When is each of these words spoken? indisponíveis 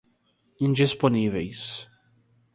indisponíveis 0.63 1.87